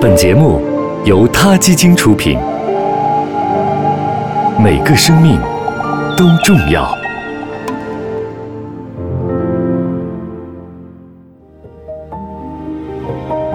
[0.00, 0.62] 本节目
[1.04, 2.38] 由他基金出品，
[4.58, 5.38] 每个生命
[6.16, 6.96] 都重要。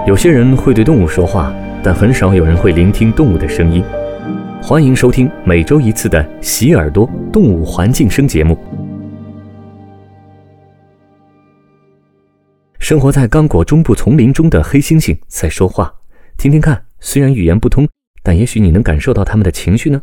[0.06, 1.52] 有些人会对动物说话，
[1.82, 3.82] 但很少有人会聆听动物的声音。
[4.62, 8.56] 欢迎收听每周一次的《洗耳朵动物环境声》节目。
[12.78, 15.92] 生活在刚果中部丛林中的黑猩猩在说话，
[16.36, 16.84] 听听看。
[17.00, 17.88] 虽然语言不通，
[18.22, 20.00] 但也许你能感受到他们的情绪呢。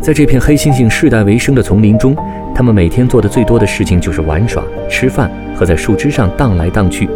[0.00, 2.16] 在这片黑猩猩世代为生的丛林中，
[2.52, 7.08] 他们每天做的最多的事情就是玩耍、吃饭和在树枝上荡来荡去。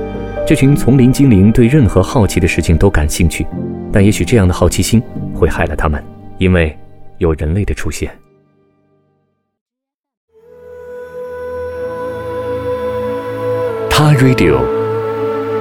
[0.47, 3.45] 这群丛林精灵对任何好奇的事情都感兴趣，
[3.93, 5.03] 但也许这样的好奇心
[5.35, 6.01] 会害了他们，
[6.39, 6.79] 因为
[7.19, 8.09] 有人类的出现。
[13.91, 14.61] 他 Radio，